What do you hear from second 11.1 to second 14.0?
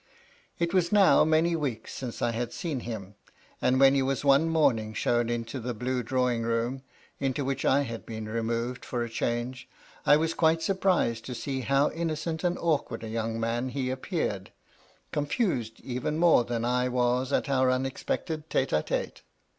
to see how innocent and awkward a young man he